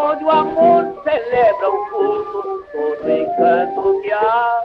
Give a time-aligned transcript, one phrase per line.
[0.00, 4.64] onde o amor celebra o culto, todo encanto que a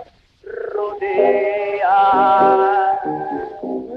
[0.75, 1.99] rodeia.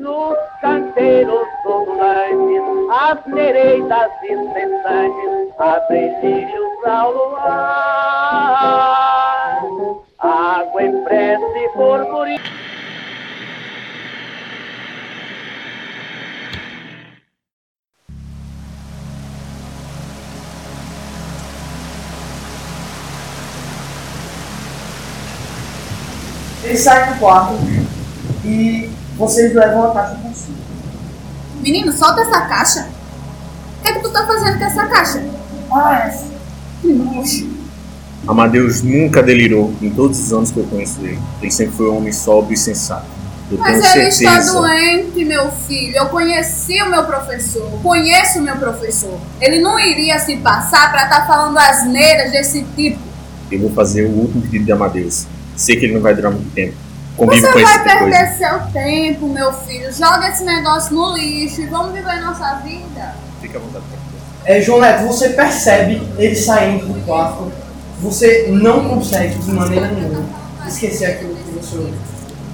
[0.01, 9.08] Nos canteiros ondulantes, as nereidas incessantes, abrem lixos ao luar.
[26.79, 27.55] Sai do quarto
[28.45, 30.59] e vocês levam a caixa consigo.
[31.61, 32.89] Menino, solta essa caixa.
[33.79, 35.23] O que é que tu tá fazendo com essa caixa?
[35.73, 36.25] Ah, essa.
[36.81, 37.49] Que nojo.
[38.27, 41.19] Amadeus nunca delirou em todos os anos que eu conheço ele.
[41.41, 43.07] Ele sempre foi um homem sóbrio e sensato.
[43.51, 44.53] Eu Mas ele está certeza.
[44.53, 45.97] doente, meu filho.
[45.97, 47.71] Eu conheci o meu professor.
[47.83, 49.19] Conheço o meu professor.
[49.41, 52.99] Ele não iria se passar pra estar falando asneiras desse tipo.
[53.51, 55.27] Eu vou fazer o último pedido de Amadeus.
[55.59, 56.75] Sei que ele não vai durar muito tempo.
[57.19, 57.79] Você com vai tipo de coisa.
[57.85, 59.93] perder seu tempo, meu filho.
[59.93, 63.15] Joga esse negócio no lixo e vamos viver nossa vida.
[63.41, 63.85] Fica à vontade.
[64.45, 67.51] É, João Neto, você percebe ele saindo do quarto.
[68.01, 70.25] Você não consegue, de maneira nenhuma,
[70.67, 71.95] esquecer aquilo que você ouviu.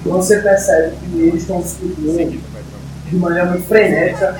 [0.05, 2.41] Você percebe que eles estão discutindo
[3.05, 4.35] de maneira muito frenética.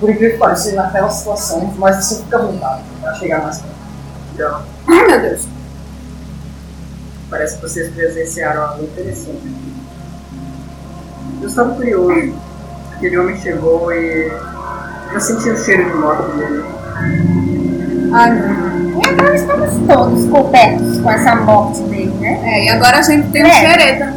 [0.00, 4.64] Por incrível que pareça, naquela situação, mas você fica à vontade para chegar mais perto.
[4.88, 5.42] Ai, meu Deus.
[7.32, 9.40] Parece que vocês presenciaram algo interessante.
[11.40, 12.34] Eu estava curioso.
[12.94, 14.30] Aquele homem chegou e
[15.14, 16.62] eu senti o cheiro de morte dele.
[16.62, 18.12] Deus.
[18.12, 22.40] E agora estamos todos cobertos com essa morte dele, né?
[22.44, 23.60] É, e agora a gente tem um É.
[23.60, 24.14] xereta.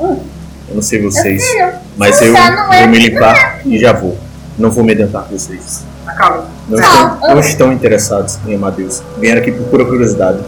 [0.00, 4.16] Eu não sei vocês, filho, mas eu é- vou me limpar e já vou.
[4.56, 5.84] Não vou me adiantar com vocês.
[6.06, 6.46] Acalma.
[6.68, 6.84] Não, Não,
[7.14, 9.02] estão, não estão interessados em Amadeus.
[9.18, 10.38] Vieram aqui por pura curiosidade.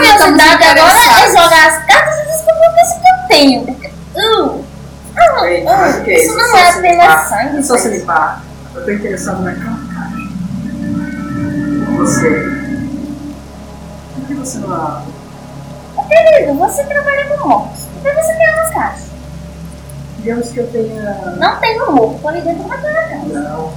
[0.00, 3.64] Curiosidade agora é jogar as cartas e descobrir o que isso que eu tenho.
[3.66, 4.64] Porque, uh,
[5.16, 5.34] ah,
[5.68, 7.58] ah, isso não é apenas sangue.
[7.58, 8.42] É só se limpar.
[8.74, 10.20] Eu tô interessado naquela caixa.
[11.96, 12.30] Você.
[14.14, 15.10] Por que você não abre?
[16.08, 17.84] Querido, você trabalha com mortos.
[17.84, 19.10] Por que você quer umas caixas?
[20.18, 21.36] Digamos que eu tenha.
[21.38, 23.40] Não tem um morto ali dentro daquela casa.
[23.40, 23.72] Não.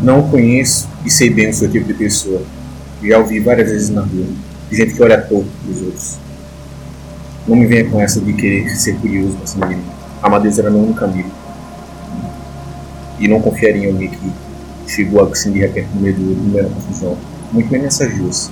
[0.00, 2.42] Não o conheço e sei bem o seu tipo de pessoa.
[3.02, 4.26] Já ouvi várias vezes na rua.
[4.74, 6.18] Gente que olha torto dos outros.
[7.46, 9.82] Não me venha com essa de querer ser curioso com essa menina.
[10.22, 11.30] Amadeus era meu único amigo.
[13.18, 14.32] E não confiaria em alguém que
[14.86, 17.16] chegou assim de repente no meio do meio da confusão.
[17.52, 18.50] Muito menos nessas duas.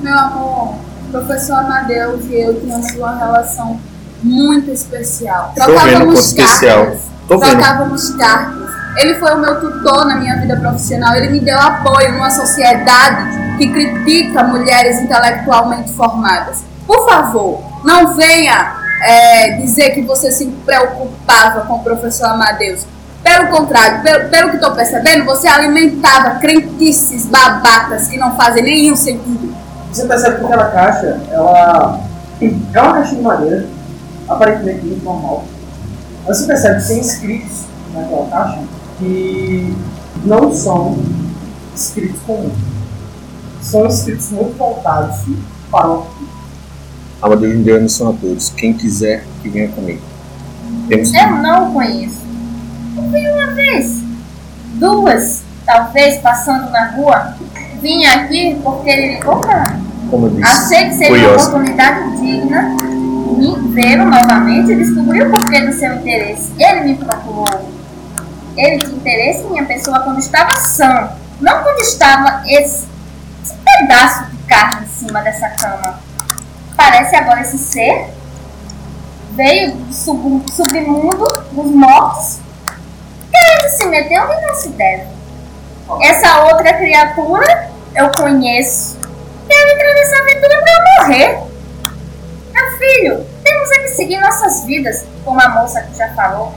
[0.00, 0.74] Meu amor,
[1.06, 3.78] o professor Amadeus e eu tínhamos uma relação
[4.22, 5.52] muito especial.
[5.54, 6.84] Tô vendo o ponto especial.
[6.86, 7.00] cartas.
[7.28, 7.50] Tô vendo.
[7.50, 8.61] Trocávamos cartas.
[8.96, 11.14] Ele foi o meu tutor na minha vida profissional.
[11.14, 16.62] Ele me deu apoio numa sociedade que critica mulheres intelectualmente formadas.
[16.86, 22.86] Por favor, não venha é, dizer que você se preocupava com o professor Amadeus.
[23.22, 28.96] Pelo contrário, pelo, pelo que estou percebendo, você alimentava crentices babacas que não fazem nenhum
[28.96, 29.54] sentido.
[29.92, 32.00] Você percebe que aquela caixa, ela
[32.40, 33.66] é uma caixa de madeira,
[34.28, 35.44] aparentemente muito normal.
[36.26, 37.64] Mas você percebe que tem escritos
[37.94, 38.58] naquela caixa
[39.02, 39.76] que
[40.24, 40.96] não são
[41.74, 42.52] escritos comuns.
[43.60, 45.16] São escritos muito voltados
[45.70, 46.06] para o
[47.20, 48.50] Amadeus me deu a missão a todos.
[48.50, 50.00] Quem quiser, que venha comigo.
[50.88, 52.20] Temos Eu não o conheço.
[52.96, 54.02] Eu vi uma vez,
[54.74, 57.34] duas, talvez, passando na rua.
[57.80, 60.08] Vim aqui porque ele ligou mim.
[60.10, 62.76] como eu disse, Achei que seria uma oportunidade digna
[63.38, 66.50] de vê-lo novamente e descobrir o porquê do seu interesse.
[66.58, 67.71] Ele me procurou.
[68.56, 71.10] Ele tinha interesse em minha pessoa quando estava sã,
[71.40, 72.86] não quando estava esse,
[73.42, 76.00] esse pedaço de carne em cima dessa cama.
[76.76, 78.10] Parece agora esse ser
[79.32, 82.38] veio do sub, submundo dos mortos,
[83.30, 85.06] querendo se meter onde não se deve.
[86.02, 89.02] Essa outra criatura eu conheço
[89.52, 91.38] quero entrar nessa aventura eu morrer.
[92.52, 96.54] Meu filho, temos é que seguir nossas vidas, como a moça que já falou.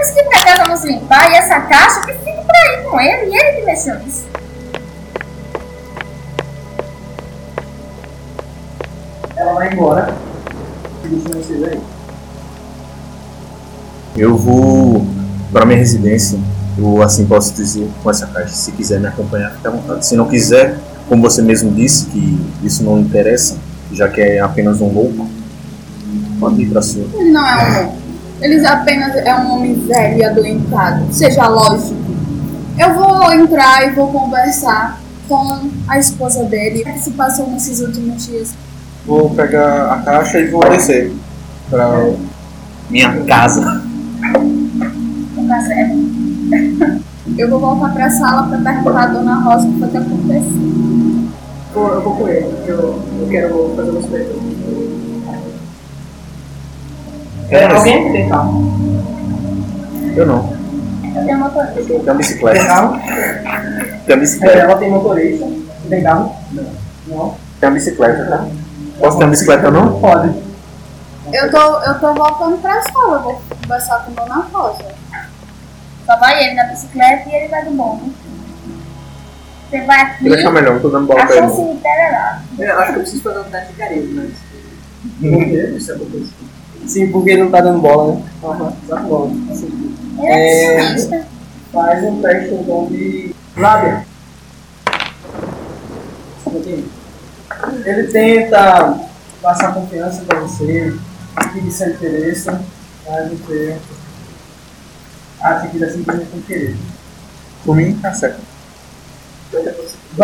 [0.00, 2.98] Temos que ir pra casa nos limpar e essa caixa que fique por aí com
[2.98, 4.24] ele, e ele que mexeu nisso.
[9.36, 10.16] Ela vai embora
[11.04, 11.80] deixa vocês aí.
[14.16, 15.06] Eu vou
[15.52, 16.38] para minha residência,
[16.78, 18.54] eu assim posso dizer, com essa caixa.
[18.54, 20.06] Se quiser me acompanhar, fique à vontade.
[20.06, 20.78] Se não quiser,
[21.10, 23.58] como você mesmo disse, que isso não interessa,
[23.92, 25.28] já que é apenas um louco,
[26.38, 27.04] pode ir para sua.
[27.18, 27.99] Ele não é um louco.
[28.40, 31.04] Ele apenas é um homem velho e adoentado.
[31.12, 31.94] Seja lógico.
[32.78, 34.98] Eu vou entrar e vou conversar
[35.28, 36.80] com a esposa dele.
[36.82, 38.54] O que se passou nesses últimos dias?
[39.06, 41.12] Vou pegar a caixa e vou descer
[41.68, 42.08] pra
[42.88, 43.82] minha casa.
[45.48, 47.00] Tá certo.
[47.36, 50.42] Eu vou voltar pra sala pra perguntar a dona Rosa o que foi que aconteceu.
[51.74, 52.78] Vou- Eu vou com ele, porque eu,
[53.20, 54.59] eu quero fazer umas perguntas.
[57.50, 58.62] É, alguém tem carro?
[60.16, 60.52] Eu não.
[61.16, 61.72] Eu tenho uma coisa.
[61.72, 62.66] Tem uma Tem bicicleta.
[62.66, 62.98] carro?
[63.00, 64.58] Tem uma É, bicicleta.
[64.58, 65.46] ela tem motorista.
[65.88, 66.36] Tem carro?
[66.52, 67.34] Não.
[67.60, 68.46] Tem uma bicicleta, tá?
[68.98, 70.00] Posso ter uma bicicleta ou não?
[70.00, 70.34] Pode.
[71.32, 74.84] Eu tô, eu tô voltando pra sala, eu vou conversar com a dona Rosa.
[76.06, 78.12] Só vai ele na bicicleta e ele vai do bonde.
[79.70, 81.46] Você vai aqui, Vou deixar melhor, não tô dando bola pra ele.
[81.46, 82.42] o é lá.
[82.58, 85.30] Eu acho que eu preciso fazer um teste de carisma, mas.
[85.30, 85.74] Por quê?
[85.76, 86.30] Isso é uma coisa.
[86.86, 88.22] Sim, porque ele não tá dando bola, né?
[88.42, 89.52] Aham, exatamente.
[89.52, 91.24] Assim, Ele é É.
[91.72, 94.04] Faz um teste então de lábia.
[97.84, 99.00] Ele tenta
[99.40, 100.94] passar confiança pra você,
[101.52, 103.78] pedir seu interesse, mas você
[105.40, 106.76] acha que ele é simplesmente não querer.
[107.64, 108.40] Por mim, tá certo.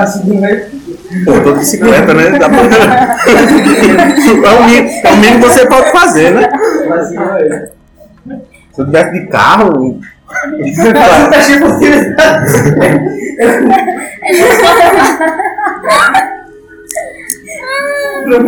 [0.07, 1.25] Seguir ele?
[1.25, 2.39] Pô, eu tô de bicicleta, né?
[2.39, 2.59] Dá pra...
[2.59, 2.65] é,
[4.55, 6.49] o mínimo, é o mínimo que você pode fazer, né?
[8.73, 10.01] Se eu tivesse de carro.
[10.29, 12.15] Um teste de confiança.
[18.27, 18.41] No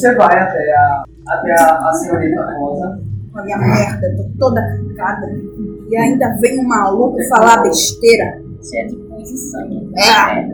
[0.00, 2.98] Você vai até a, até a, a senhorita Rosa.
[3.34, 4.62] Olha a merda, tô toda
[4.96, 5.30] cagada.
[5.90, 8.40] E ainda vem um maluco falar besteira.
[8.62, 9.92] Cheio de pus e sangue.
[9.98, 10.48] É.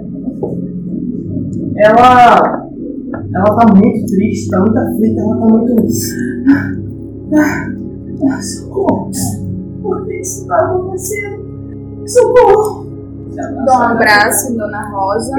[1.77, 2.67] Ela.
[3.33, 5.77] Ela tá muito triste, tá muito aflita, ela tá muito.
[7.39, 7.67] Ah,
[8.29, 9.11] ah, socorro!
[9.81, 12.09] Por que isso tá acontecendo?
[12.09, 12.87] Socorro!
[13.65, 15.35] Dou um abraço, dona Rosa.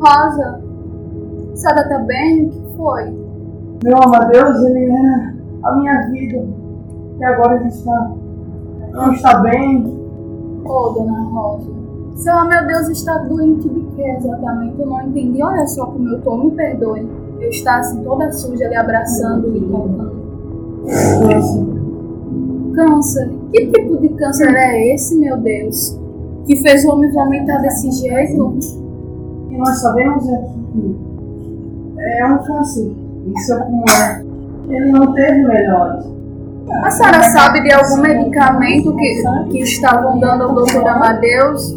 [0.00, 0.60] Rosa,
[1.52, 2.44] a senhora tá bem?
[2.44, 3.27] O que foi?
[3.82, 6.44] Meu Amadeus, ele era a minha vida.
[7.18, 8.12] E agora ele está.
[8.92, 9.96] Não está bem.
[10.64, 11.70] Ô, dona Rosa,
[12.16, 14.80] seu oh, meu Deus está doente de quê exatamente?
[14.80, 15.42] Eu não entendi.
[15.42, 17.08] Olha só como eu tô, me perdoe.
[17.40, 20.18] Eu estar assim toda suja ali abraçando e tocando.
[22.74, 23.30] Câncer?
[23.52, 25.98] Que tipo de câncer é esse, meu Deus?
[26.44, 28.58] Que fez o homem vomitar desse jeito?
[29.50, 30.96] E nós sabemos é que
[32.18, 33.07] é um câncer.
[33.36, 34.22] Isso é como é.
[34.68, 36.04] Ele não teve melhores.
[36.84, 41.72] A senhora sabe de algum medicamento que, que estavam dando ao doutor Amadeus?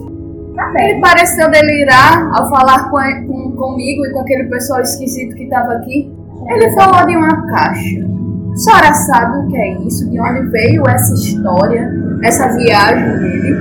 [0.77, 5.73] Ele pareceu delirar ao falar com, com- comigo e com aquele pessoal esquisito que estava
[5.73, 6.11] aqui.
[6.49, 8.05] Ele falou de uma caixa.
[8.51, 10.09] A senhora sabe o que é isso?
[10.09, 11.89] De onde veio essa história?
[12.23, 13.55] Essa viagem dele?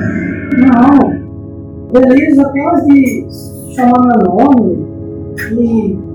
[0.58, 1.20] Não.
[1.92, 3.26] Delírios apenas de
[3.76, 4.86] chamar meu nome.
[5.52, 6.09] E.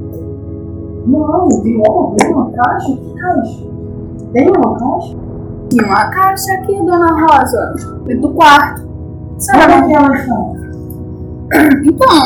[1.05, 2.95] Não, de logo, tem uma caixa?
[2.95, 3.63] Que caixa?
[4.33, 5.17] Tem uma caixa?
[5.69, 8.81] Tinha uma caixa aqui, dona Rosa, dentro do quarto.
[9.37, 10.55] Senhora Onde é que ela está?
[11.85, 12.17] Então,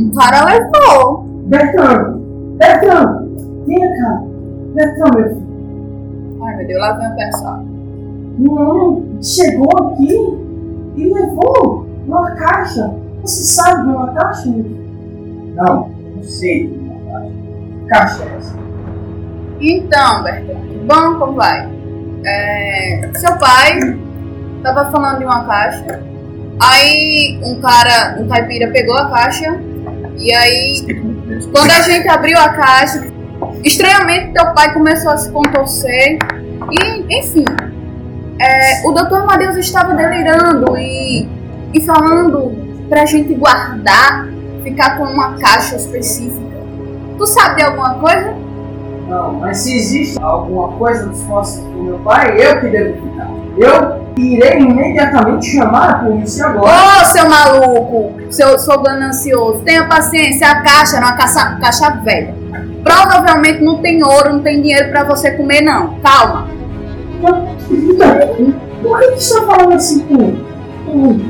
[0.00, 1.24] um cara levou.
[1.46, 2.20] Bertrand!
[2.56, 3.28] Bertrand!
[3.66, 4.22] Vem cá!
[4.74, 5.50] Bertrand, meu filho.
[6.42, 7.64] Ai, meu Deus, lá vem eu pensar.
[8.38, 10.38] Não, chegou aqui
[10.96, 12.94] e levou uma caixa.
[13.22, 15.54] Você sabe de uma caixa, meu filho?
[15.54, 17.39] Não, não sei de uma caixa.
[17.90, 18.56] Que caixa essa?
[19.60, 21.68] Então, Bertrand, bom, como vai?
[22.24, 23.98] É, seu pai
[24.62, 26.00] tava falando de uma caixa.
[26.60, 29.60] Aí um cara, um caipira pegou a caixa.
[30.16, 30.86] E aí,
[31.50, 33.06] quando a gente abriu a caixa,
[33.64, 36.18] estranhamente teu pai começou a se contorcer.
[36.70, 37.44] E, enfim,
[38.38, 41.28] é, o doutor Amadeus estava delirando e,
[41.74, 44.28] e falando pra gente guardar,
[44.62, 46.49] ficar com uma caixa específica.
[47.20, 48.34] Tu sabe de alguma coisa?
[49.06, 53.28] Não, mas se existe alguma coisa dos fósseis do meu pai, eu que devo ficar.
[53.58, 56.72] Eu irei imediatamente chamar a polícia agora.
[56.72, 62.34] Ô, seu maluco, seu, seu ganancioso, tenha paciência, a caixa era uma caixa, caixa velha.
[62.82, 65.96] Provavelmente não tem ouro, não tem dinheiro pra você comer, não.
[66.00, 66.48] Calma.
[67.20, 67.48] Então,
[68.82, 70.00] por que você está falando assim
[70.86, 71.20] com,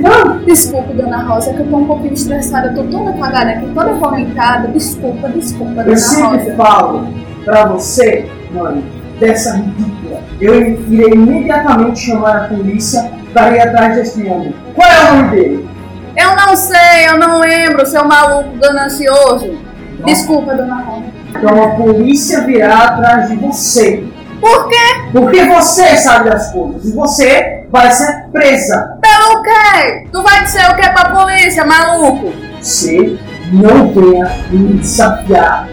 [0.00, 3.66] não, Desculpe, dona Rosa, que eu tô um pouquinho estressada, eu tô toda cagada aqui,
[3.74, 4.68] toda vomitada.
[4.68, 6.56] Desculpa, desculpa, eu dona sempre Rosa.
[6.56, 7.08] falo
[7.44, 8.82] pra você, mano,
[9.18, 10.20] dessa ridícula.
[10.40, 14.54] Eu irei imediatamente chamar a polícia para ir atrás desse homem.
[14.74, 15.68] Qual é o nome dele?
[16.16, 19.58] Eu não sei, eu não lembro, seu maluco ganancioso.
[20.04, 21.04] Desculpa, dona Rosa.
[21.30, 24.04] Então a polícia virá atrás de você.
[24.40, 24.76] Por quê?
[25.12, 26.84] Porque você sabe das coisas.
[26.84, 28.98] E você vai ser presa.
[29.00, 30.08] Pelo quê?
[30.10, 32.32] Tu vai dizer o que pra polícia, maluco?
[32.60, 33.18] Você
[33.52, 35.68] não venha me desafiar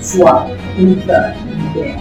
[0.00, 0.46] sua
[0.76, 1.34] puta
[1.74, 1.96] ideia.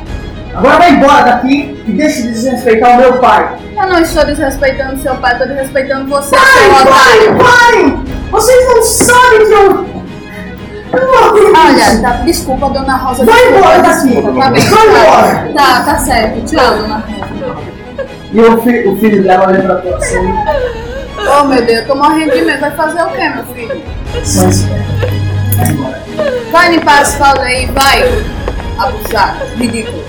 [0.56, 3.56] Agora vai embora daqui e deixe de desrespeitar o meu pai.
[3.76, 7.38] Eu não estou desrespeitando seu pai, estou desrespeitando você, Pai, seu pai, otário.
[7.38, 8.16] pai!
[8.32, 9.98] Vocês não sabem que eu...
[10.94, 13.26] Olha, tá, desculpa, dona Rosa.
[13.26, 14.16] Vai embora daqui.
[14.16, 15.52] Tá bem, Vai embora.
[15.54, 16.42] tá, tá, tá certo.
[16.46, 17.17] Tchau, dona Rosa.
[18.38, 20.34] E o, fi- o filho dela olha pra tua assim.
[21.40, 22.60] Oh, meu Deus, eu tô morrendo de medo.
[22.62, 23.84] Vai fazer o quê, meu filho?
[24.22, 24.52] Espera.
[25.58, 26.04] Vai embora.
[26.52, 28.04] Vai limpar as fraldas aí, vai.
[28.78, 30.04] Abusado, ridículo.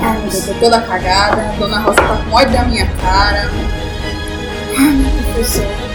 [0.00, 1.40] Ai, meu Deus, eu tô toda cagada.
[1.42, 3.50] A dona Rosa tá com ódio da minha cara.
[4.78, 5.89] Ai, meu Deus do céu.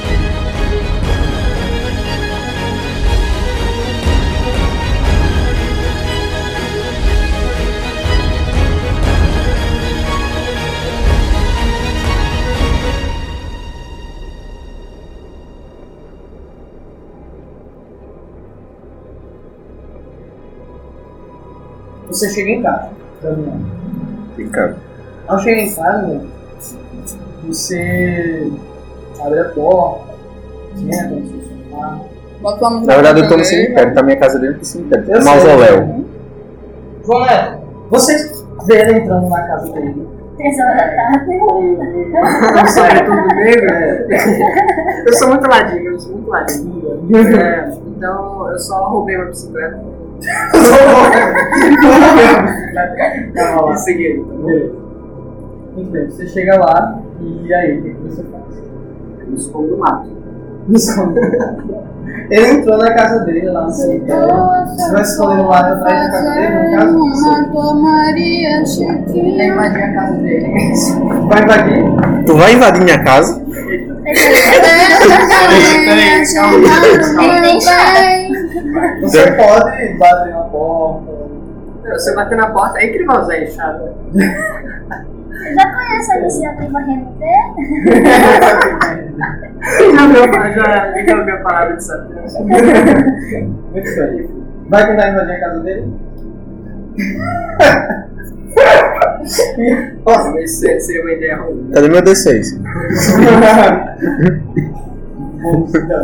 [22.15, 22.89] Você chega em casa.
[23.21, 23.65] caminhando.
[24.37, 24.77] Fica.
[25.27, 26.21] Ao chegar em casa,
[27.43, 28.51] você
[29.19, 30.13] abre a porta,
[30.75, 31.99] senta no seu sofá.
[32.41, 35.05] Bota uma Na verdade, eu tô no cemitério, tá minha casa dentro do cemitério.
[35.09, 35.25] Eu.
[35.25, 36.05] Mausoléu.
[37.05, 37.57] João Neto,
[37.89, 38.31] você
[38.65, 40.07] vê ele entrando na casa dele.
[40.37, 41.27] Três horas da tarde.
[42.55, 44.07] Não sai tudo negro, é.
[45.05, 47.41] Eu sou muito ladinho, eu sou muito ladinho.
[47.41, 49.94] É, então eu só roubei uma bicicleta.
[53.33, 53.73] Calma lá.
[53.73, 54.23] E segui.
[54.23, 54.85] Beleza.
[55.75, 58.43] Muito bem, você chega lá e aí, o que, você faz?
[59.19, 60.07] Eu me escondo no mato.
[60.67, 61.31] No esconder.
[62.29, 64.27] Ele entrou na casa dele lá no cemitério.
[64.67, 66.99] Você vai esconder no lado atrás da casa dele, no caso?
[67.05, 67.25] Você
[69.37, 70.47] vai invadir a casa dele.
[71.27, 71.83] Vai invadir?
[72.25, 73.43] Tu vai invadir minha casa?
[74.05, 74.21] Ele
[77.41, 78.34] tem chave.
[79.01, 81.11] Você pode bater na porta.
[81.89, 83.93] Você bater na porta, ele vai usar enxada.
[85.53, 87.35] Já conhece a Prima Renté?
[89.93, 92.33] Já viu, já, já ouviu a palavra de Satanás.
[92.39, 94.29] Muito bem.
[94.69, 95.93] Vai tentar invadir a casa dele?
[100.05, 101.69] Nossa, isso seria uma ideia ruim.
[101.73, 102.45] Cadê meu D6?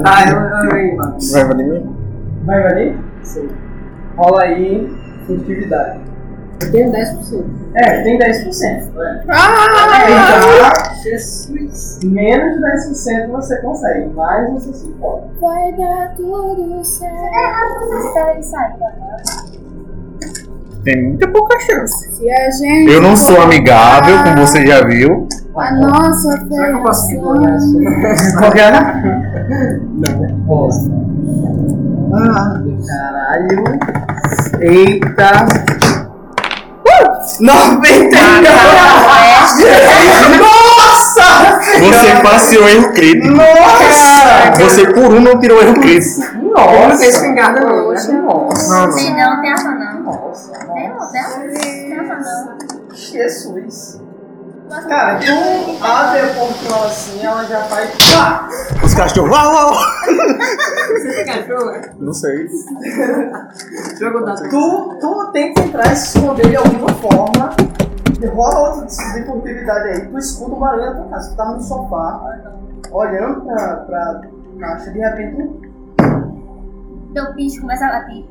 [0.03, 0.37] Tá, eu,
[0.69, 1.15] eu invado.
[1.31, 1.95] Vai invadir mim?
[2.45, 2.97] Vai invadir?
[3.23, 3.49] Sim.
[4.17, 4.89] Rola aí
[5.27, 5.99] furtividade.
[6.71, 7.43] Tem 10%.
[7.75, 8.93] É, tem 10%.
[8.93, 9.23] Né?
[9.29, 9.61] Ah!
[10.09, 11.99] Então, Jesus.
[12.03, 15.25] menos de 10% você consegue, mais você se pode.
[15.39, 17.13] Vai dar tudo certo.
[17.13, 19.51] der errado, você sair da casa.
[20.83, 22.11] Tem muita pouca chance.
[22.15, 22.91] Se a gente.
[22.91, 25.27] Eu não sou amigável, como você já viu.
[25.55, 27.55] A nossa Será que eu posso feição.
[27.55, 28.37] isso?
[28.39, 30.45] Qualquer Não.
[30.47, 30.89] Posso.
[32.13, 32.53] Ah,
[32.87, 33.63] caralho.
[34.59, 35.45] Eita.
[36.85, 37.21] Uh!
[37.39, 38.47] 99!
[40.39, 41.59] Nossa!
[41.79, 43.33] Você passeou erro crítico.
[43.33, 44.51] Nossa!
[44.59, 46.21] Você por um não tirou erro crítico.
[46.21, 46.97] Ele não Nossa!
[46.97, 47.91] tem espingarda não?
[47.91, 48.07] Nossa!
[48.95, 50.03] Tem não, tem arma não.
[50.03, 50.51] Nossa!
[50.51, 52.95] Tem não, tem arma não.
[52.95, 54.01] Jesus!
[54.71, 57.91] Cara, tu abre a portão assim, ela já faz.
[58.13, 58.47] Pá!
[58.83, 59.29] Os cachorros.
[59.29, 59.73] Uau, uau.
[60.93, 61.81] Você tem cachorro?
[61.99, 62.47] Não sei.
[63.99, 67.53] Jogo da Tu, tu tem que entrar e se esconder de alguma forma.
[68.21, 70.07] E rola outra de de furtividade aí.
[70.07, 71.29] Tu escuta o barulho da tua casa.
[71.31, 72.21] Tu tava no sofá,
[72.91, 74.21] olhando pra, pra
[74.59, 75.71] caixa, de repente tu
[77.13, 78.25] Teu bicho começa a bater.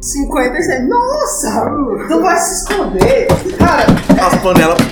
[0.00, 0.88] 56.
[0.88, 1.70] Nossa!
[2.08, 3.26] Tu vai se esconder.
[3.58, 3.84] Cara,
[4.26, 4.78] As panelas.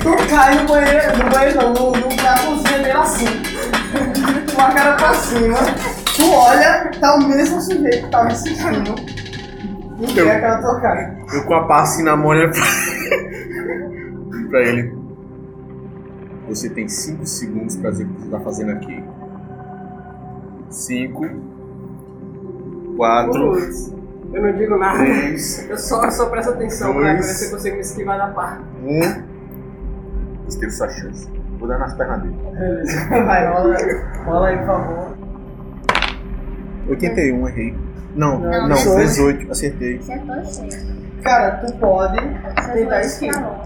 [0.00, 3.26] tu cai no banheiro, no banheiro não, no, no, na cozinha dele assim.
[4.54, 5.56] Com a cara pra cima.
[6.16, 8.94] Tu olha, tá o mesmo sujeito que tava assistindo.
[9.98, 11.16] E Eu- é aquela tua cara.
[11.32, 12.62] Eu com a pá assim na mão olhando pra...
[14.50, 14.94] pra ele.
[16.48, 19.04] Você tem 5 segundos pra dizer o que você tá fazendo aqui.
[20.70, 21.26] 5
[23.00, 23.56] 4
[24.34, 24.98] Eu não digo nada.
[24.98, 25.70] Três.
[25.70, 27.26] Eu só, eu só presto atenção pra Dois.
[27.26, 28.58] ver se eu consigo me esquivar da pá.
[28.84, 29.00] Um.
[30.60, 31.26] Teve sua chance.
[31.58, 32.36] Vou dar nas pernas dele.
[32.52, 33.08] Beleza.
[33.24, 33.76] Vai, rola,
[34.26, 35.16] rola aí, por favor.
[36.88, 37.78] 81, errei.
[38.14, 39.00] Não, Não, não, 18.
[39.06, 39.96] 18, acertei.
[39.98, 41.00] Acertou cheio.
[41.22, 42.18] Cara, tu pode
[42.74, 43.42] tentar esquivar.
[43.42, 43.64] calor.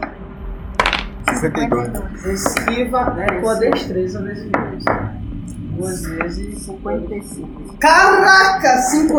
[1.41, 2.45] 52.
[2.45, 4.85] Esquiva tua destreza vezes dois.
[5.77, 7.77] Duas vezes 55.
[7.81, 8.77] Caraca,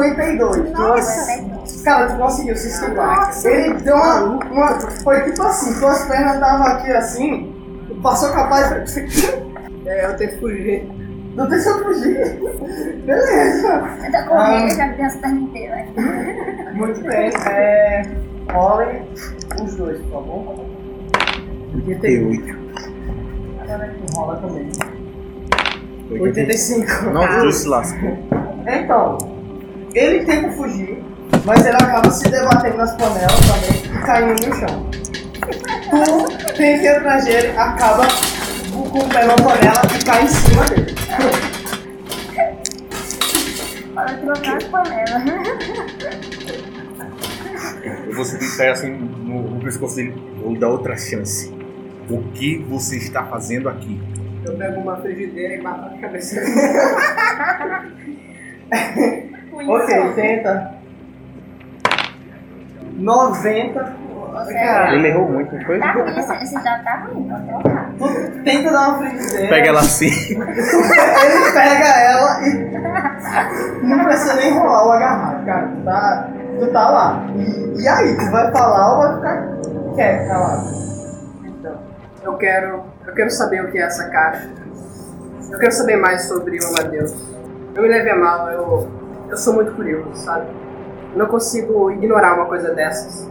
[0.09, 0.71] 52.
[0.71, 3.31] Nossa, Cara, tu conseguiu se esquivar.
[3.45, 4.79] Ele deu uma, uma.
[5.03, 7.55] Foi tipo assim, tuas pernas estavam aqui assim,
[8.01, 9.45] passou capaz de.
[9.85, 10.89] É, eu tenho que fugir.
[11.35, 12.39] Não tem que fugir.
[13.05, 13.83] Beleza.
[14.03, 15.85] Eu tô correndo, já me deu as pernas inteiras.
[16.73, 17.31] Muito bem.
[17.47, 18.01] É.
[18.51, 19.07] Rolem
[19.63, 20.65] os dois, por favor.
[21.75, 22.57] 88.
[23.61, 24.71] Agora tu rola também.
[26.09, 26.23] 85.
[26.23, 27.09] 85.
[27.11, 28.17] Não, tu se lascou.
[28.65, 29.34] Então,
[29.95, 31.01] ele tenta fugir,
[31.45, 34.85] mas ele acaba se debatendo nas panelas também e caindo no chão.
[35.89, 38.05] Tu tenta ir atrás dele, acaba
[38.73, 40.93] com o pé na panela e cai em cima dele.
[43.93, 45.23] Para trocar as panelas.
[48.05, 50.13] Eu vou subir e cair assim no, no pescoço dele.
[50.41, 51.53] Vou dar outra chance.
[52.09, 53.97] O que você está fazendo aqui?
[54.43, 56.35] Eu pego uma frigideira e bato na cabeça
[59.57, 59.71] dele.
[59.71, 60.75] ok, tenta.
[62.97, 64.05] 90.
[64.53, 65.79] Cara, Ele errou muito, não foi?
[65.79, 67.89] Tá ruim, esse, esse dado tá ruim, pode trocar.
[67.97, 69.47] tu tenta dar uma frigideira.
[69.47, 70.07] Pega ela assim.
[70.07, 75.67] Ele pega ela e não precisa nem rolar o agarrar, cara.
[75.67, 77.25] Tu tá, tu tá lá.
[77.37, 80.67] E, e aí, tu vai falar ou vai ficar quieto, calado?
[81.45, 81.79] Então,
[82.23, 84.49] eu quero, eu quero saber o que é essa caixa.
[85.49, 87.13] Eu quero saber mais sobre o Amadeus.
[87.73, 88.89] Eu me levei a mal, eu,
[89.29, 90.47] eu sou muito curioso, sabe?
[91.13, 93.29] Eu não consigo ignorar uma coisa dessas.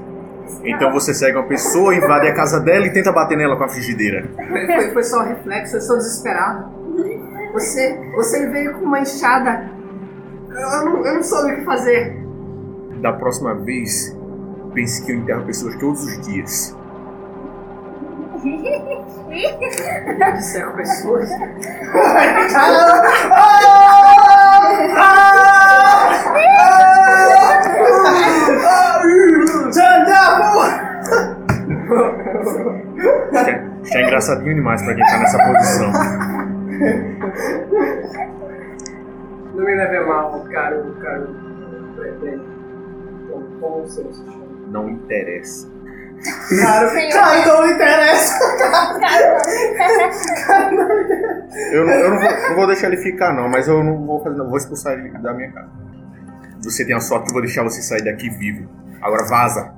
[0.65, 3.69] Então você segue uma pessoa, invade a casa dela e tenta bater nela com a
[3.69, 4.29] frigideira.
[4.37, 6.73] Foi, foi só um reflexo, eu sou desesperado.
[7.53, 9.71] Você, você veio com uma enxada.
[10.51, 12.17] Eu não, eu não soube o que fazer.
[13.01, 14.17] Da próxima vez,
[14.73, 16.77] pense que eu enterro pessoas todos os dias.
[20.37, 21.31] Disseram pessoas.
[21.31, 21.41] Acho
[24.79, 25.44] que é,
[33.83, 35.93] acho que é engraçadinho demais pra quem tá nessa posição.
[39.55, 41.37] Não me leve a mal, caro, caro.
[43.61, 44.45] Como você se chama?
[44.69, 45.73] Não interessa.
[46.61, 47.13] Caro, Senhor.
[47.13, 48.39] caro, não me interessa.
[51.73, 54.23] Eu, não- eu não, vou, não vou deixar ele ficar, não, mas eu não vou
[54.23, 54.49] fazer, não.
[54.49, 55.69] Vou expulsar ele da minha casa.
[56.63, 58.69] Você tem a sorte que eu vou deixar você sair daqui vivo.
[59.03, 59.73] Agora vaza.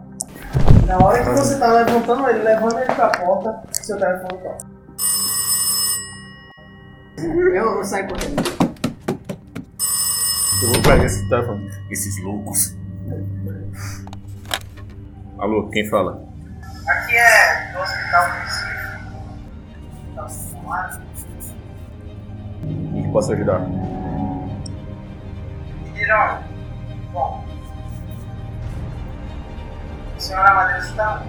[0.86, 4.66] Na hora que você tá levantando ele, levando ele pra porta, seu telefone toca.
[7.18, 8.40] Eu vou sair correndo.
[10.62, 11.68] Eu vou pegar esse telefone.
[11.90, 12.76] Esses loucos.
[15.38, 16.24] Alô, quem fala?
[16.86, 18.30] Aqui é do Hospital
[20.28, 21.02] Singular.
[22.62, 23.60] Em que posso ajudar?
[25.84, 26.44] Pediram.
[27.12, 27.55] Bom.
[30.16, 31.22] O senhor Amadeus está